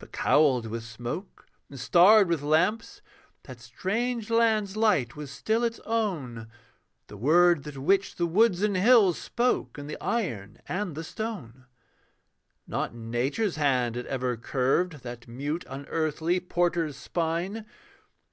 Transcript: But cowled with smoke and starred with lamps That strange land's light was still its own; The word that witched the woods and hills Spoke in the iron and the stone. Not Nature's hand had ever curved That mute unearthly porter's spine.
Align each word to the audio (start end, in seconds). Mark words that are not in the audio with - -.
But 0.00 0.10
cowled 0.10 0.66
with 0.66 0.82
smoke 0.82 1.46
and 1.70 1.78
starred 1.78 2.26
with 2.26 2.42
lamps 2.42 3.02
That 3.44 3.60
strange 3.60 4.30
land's 4.30 4.76
light 4.76 5.14
was 5.14 5.30
still 5.30 5.62
its 5.62 5.78
own; 5.86 6.48
The 7.06 7.16
word 7.16 7.62
that 7.62 7.78
witched 7.78 8.18
the 8.18 8.26
woods 8.26 8.62
and 8.62 8.76
hills 8.76 9.16
Spoke 9.16 9.78
in 9.78 9.86
the 9.86 9.96
iron 10.00 10.60
and 10.66 10.96
the 10.96 11.04
stone. 11.04 11.66
Not 12.66 12.96
Nature's 12.96 13.54
hand 13.54 13.94
had 13.94 14.06
ever 14.06 14.36
curved 14.36 15.04
That 15.04 15.28
mute 15.28 15.64
unearthly 15.68 16.40
porter's 16.40 16.96
spine. 16.96 17.64